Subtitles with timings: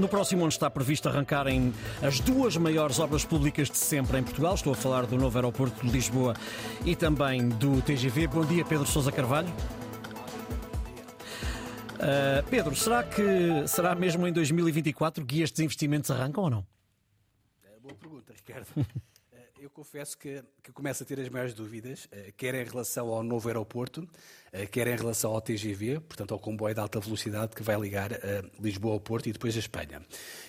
[0.00, 4.54] No próximo ano está previsto arrancarem as duas maiores obras públicas de sempre em Portugal.
[4.54, 6.34] Estou a falar do novo aeroporto de Lisboa
[6.86, 8.26] e também do TGV.
[8.28, 9.50] Bom dia, Pedro Sousa Carvalho.
[11.96, 16.66] Uh, Pedro, será que será mesmo em 2024 que estes investimentos arrancam ou não?
[17.62, 18.68] É, boa pergunta, Ricardo.
[19.60, 23.22] Eu confesso que, que começo a ter as maiores dúvidas, eh, quer em relação ao
[23.22, 24.08] novo aeroporto,
[24.50, 28.10] eh, quer em relação ao TGV, portanto ao comboio de alta velocidade que vai ligar
[28.10, 30.00] eh, Lisboa ao Porto e depois a Espanha.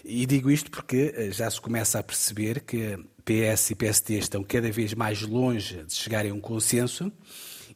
[0.05, 2.95] E digo isto porque já se começa a perceber que
[3.25, 7.11] PS e PST estão cada vez mais longe de chegarem a um consenso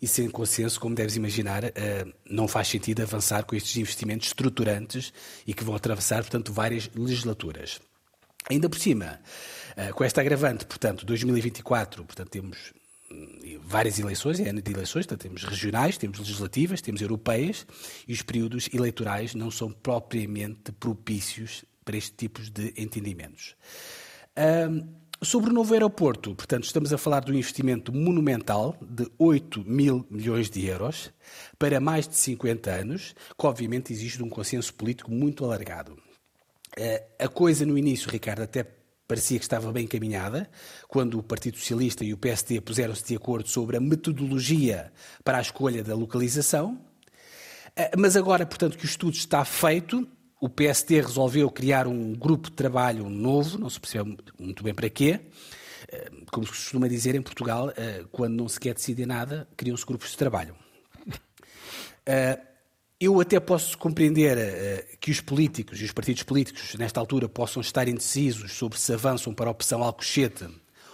[0.02, 1.64] e sem consenso, como deves imaginar,
[2.30, 5.12] não faz sentido avançar com estes investimentos estruturantes
[5.46, 7.82] e que vão atravessar, portanto, várias legislaturas.
[8.50, 9.20] Ainda por cima,
[9.76, 12.74] eh, com esta agravante, portanto, 2024, portanto, temos
[13.12, 17.66] hum, várias eleições, é ano de eleições, portanto, temos regionais, temos legislativas, temos europeias,
[18.08, 23.56] e os períodos eleitorais não são propriamente propícios para este tipo de entendimentos.
[24.38, 24.88] Um,
[25.24, 30.06] sobre o novo aeroporto, portanto, estamos a falar de um investimento monumental de 8 mil
[30.10, 31.12] milhões de euros
[31.58, 35.98] para mais de 50 anos, que obviamente exige um consenso político muito alargado.
[36.78, 38.66] Eh, a coisa no início, Ricardo, até
[39.08, 40.50] parecia que estava bem encaminhada,
[40.88, 44.92] quando o Partido Socialista e o PSD puseram-se de acordo sobre a metodologia
[45.24, 46.82] para a escolha da localização.
[47.76, 50.08] Eh, mas agora, portanto, que o estudo está feito,
[50.42, 54.90] o PSD resolveu criar um grupo de trabalho novo, não se percebe muito bem para
[54.90, 55.22] quê.
[55.88, 57.72] Eh, como se costuma dizer em Portugal,
[58.12, 60.56] quando não se quer decidir nada, criam-se grupos de trabalho.
[62.98, 67.60] Eu até posso compreender uh, que os políticos e os partidos políticos, nesta altura, possam
[67.60, 70.48] estar indecisos sobre se avançam para a opção Alcochete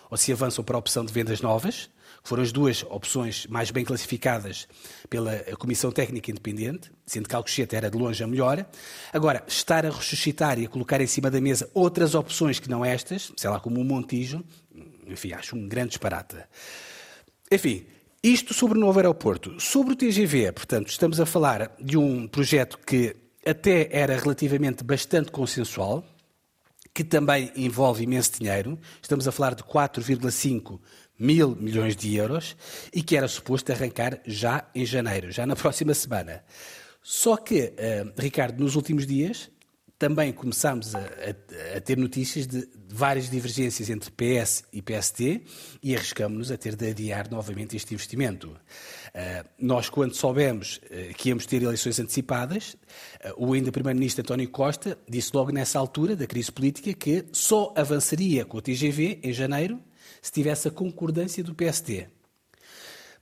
[0.10, 1.92] ou se avançam para a opção de vendas novas,
[2.24, 4.68] que foram as duas opções mais bem classificadas
[5.12, 8.66] pela Comissão Técnica Independente, sendo que Alcochete era de longe a melhor.
[9.14, 12.84] Agora, estar a ressuscitar e a colocar em cima da mesa outras opções que não
[12.84, 14.44] estas, sei lá, como o Montijo,
[15.06, 16.38] enfim, acho um grande disparate.
[17.52, 17.86] Enfim,
[18.23, 19.59] isto sobre o novo aeroporto.
[19.59, 23.15] Sobre o TGV, portanto, estamos a falar de um projeto que
[23.45, 26.05] até era relativamente bastante consensual,
[26.93, 28.77] que também envolve imenso dinheiro.
[29.02, 30.80] Estamos a falar de 4,5
[31.17, 32.55] mil milhões de euros
[32.93, 36.43] e que era suposto arrancar já em janeiro, já na próxima semana.
[37.02, 39.49] Só que, uh, Ricardo, nos últimos dias
[40.02, 45.44] também começámos a, a, a ter notícias de, várias divergências entre PS e PST
[45.84, 48.48] e arriscamos-nos a ter de adiar novamente este investimento.
[48.48, 52.76] Uh, nós, quando soubemos uh, que íamos ter eleições antecipadas,
[53.23, 57.72] uh, o ainda Primeiro-Ministro António Costa disse logo nessa altura da crise política que só
[57.78, 59.80] avançaria com o TGV em janeiro
[60.20, 62.08] se tivesse a concordância do PST.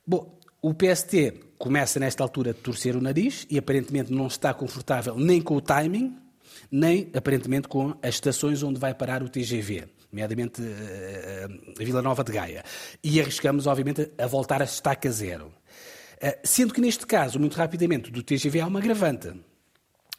[0.06, 5.14] Bom, o PST começa nesta altura a torcer o nariz e aparentemente não está confortável
[5.18, 6.16] nem com o timing,
[6.70, 12.24] nem aparentemente com as estações onde vai parar o TGV nomeadamente eh, a Vila Nova
[12.24, 12.64] de Gaia.
[13.02, 15.52] E arriscamos, obviamente, a voltar a estaca zero.
[16.20, 19.32] Eh, sendo que, neste caso, muito rapidamente, do TGV há uma agravante.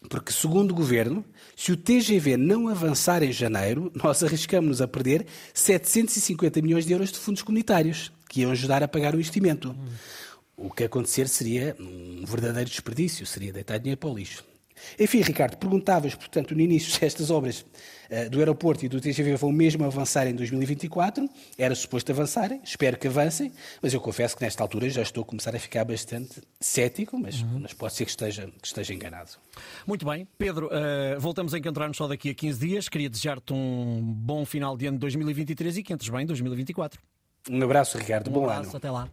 [0.09, 1.23] Porque, segundo o Governo,
[1.55, 7.11] se o TGV não avançar em janeiro, nós arriscamos a perder 750 milhões de euros
[7.11, 9.75] de fundos comunitários, que iam ajudar a pagar o investimento.
[10.57, 14.50] O que acontecer seria um verdadeiro desperdício, seria deitar dinheiro para o lixo.
[14.99, 19.35] Enfim, Ricardo, perguntavas, portanto, no início se estas obras uh, do aeroporto e do TGV
[19.35, 21.29] vão mesmo avançar em 2024.
[21.57, 25.25] Era suposto avançarem, espero que avancem, mas eu confesso que nesta altura já estou a
[25.25, 27.59] começar a ficar bastante cético, mas, uhum.
[27.61, 29.31] mas pode ser que esteja, que esteja enganado.
[29.85, 30.27] Muito bem.
[30.37, 32.89] Pedro, uh, voltamos a encontrar-nos só daqui a 15 dias.
[32.89, 36.99] Queria desejar-te um bom final de ano de 2023 e que entres bem em 2024.
[37.49, 38.29] Um abraço, Ricardo.
[38.29, 38.77] Um bom abraço, ano.
[38.77, 39.09] Até lá.